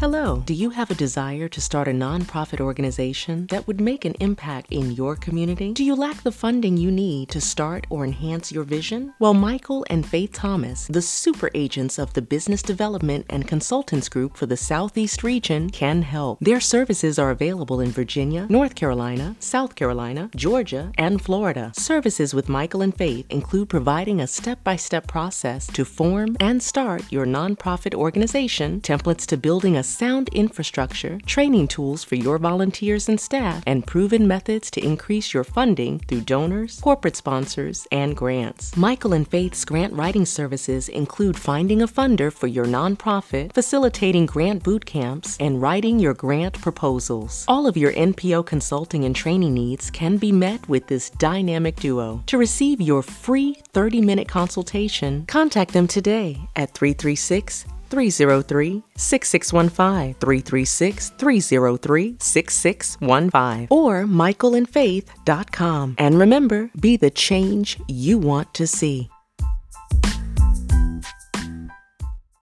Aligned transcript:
Hello. 0.00 0.44
Do 0.46 0.54
you 0.54 0.70
have 0.70 0.92
a 0.92 0.94
desire 0.94 1.48
to 1.48 1.60
start 1.60 1.88
a 1.88 1.90
nonprofit 1.90 2.60
organization 2.60 3.48
that 3.48 3.66
would 3.66 3.80
make 3.80 4.04
an 4.04 4.14
impact 4.20 4.70
in 4.70 4.92
your 4.92 5.16
community? 5.16 5.72
Do 5.72 5.82
you 5.82 5.96
lack 5.96 6.22
the 6.22 6.30
funding 6.30 6.76
you 6.76 6.92
need 6.92 7.30
to 7.30 7.40
start 7.40 7.84
or 7.90 8.04
enhance 8.04 8.52
your 8.52 8.62
vision? 8.62 9.12
Well, 9.18 9.34
Michael 9.34 9.84
and 9.90 10.06
Faith 10.06 10.34
Thomas, 10.34 10.86
the 10.86 11.02
super 11.02 11.50
agents 11.52 11.98
of 11.98 12.12
the 12.12 12.22
Business 12.22 12.62
Development 12.62 13.26
and 13.28 13.48
Consultants 13.48 14.08
Group 14.08 14.36
for 14.36 14.46
the 14.46 14.56
Southeast 14.56 15.24
region, 15.24 15.68
can 15.68 16.02
help. 16.02 16.38
Their 16.38 16.60
services 16.60 17.18
are 17.18 17.32
available 17.32 17.80
in 17.80 17.90
Virginia, 17.90 18.46
North 18.48 18.76
Carolina, 18.76 19.34
South 19.40 19.74
Carolina, 19.74 20.30
Georgia, 20.36 20.92
and 20.96 21.20
Florida. 21.20 21.72
Services 21.74 22.32
with 22.32 22.48
Michael 22.48 22.82
and 22.82 22.96
Faith 22.96 23.26
include 23.30 23.68
providing 23.68 24.20
a 24.20 24.28
step 24.28 24.62
by 24.62 24.76
step 24.76 25.08
process 25.08 25.66
to 25.66 25.84
form 25.84 26.36
and 26.38 26.62
start 26.62 27.02
your 27.10 27.26
nonprofit 27.26 27.94
organization, 27.94 28.80
templates 28.80 29.26
to 29.26 29.36
building 29.36 29.76
a 29.76 29.87
sound 29.88 30.28
infrastructure, 30.30 31.18
training 31.26 31.68
tools 31.68 32.04
for 32.04 32.14
your 32.14 32.38
volunteers 32.38 33.08
and 33.08 33.20
staff, 33.20 33.62
and 33.66 33.86
proven 33.86 34.28
methods 34.28 34.70
to 34.70 34.84
increase 34.84 35.32
your 35.32 35.44
funding 35.44 35.98
through 36.00 36.20
donors, 36.22 36.80
corporate 36.80 37.16
sponsors, 37.16 37.86
and 37.90 38.16
grants. 38.16 38.76
Michael 38.76 39.12
and 39.12 39.26
Faith's 39.26 39.64
grant 39.64 39.92
writing 39.94 40.26
services 40.26 40.88
include 40.88 41.38
finding 41.38 41.82
a 41.82 41.88
funder 41.88 42.32
for 42.32 42.46
your 42.46 42.66
nonprofit, 42.66 43.52
facilitating 43.52 44.26
grant 44.26 44.62
boot 44.62 44.84
camps, 44.84 45.36
and 45.38 45.62
writing 45.62 45.98
your 45.98 46.14
grant 46.14 46.60
proposals. 46.60 47.44
All 47.48 47.66
of 47.66 47.76
your 47.76 47.92
NPO 47.92 48.46
consulting 48.46 49.04
and 49.04 49.16
training 49.16 49.54
needs 49.54 49.90
can 49.90 50.16
be 50.16 50.32
met 50.32 50.68
with 50.68 50.86
this 50.86 51.10
dynamic 51.10 51.76
duo. 51.76 52.22
To 52.26 52.38
receive 52.38 52.80
your 52.80 53.02
free 53.02 53.54
30 53.72 54.00
minute 54.00 54.28
consultation, 54.28 55.24
contact 55.26 55.72
them 55.72 55.86
today 55.86 56.48
at 56.56 56.74
336 56.74 57.64
303 57.90 58.82
6615 58.96 60.14
336 60.14 61.10
303 61.10 62.16
6615 62.18 63.68
or 63.70 64.04
michaelandfaith.com. 64.04 65.94
And 65.98 66.18
remember, 66.18 66.70
be 66.78 66.96
the 66.96 67.10
change 67.10 67.78
you 67.88 68.18
want 68.18 68.54
to 68.54 68.66
see. 68.66 69.08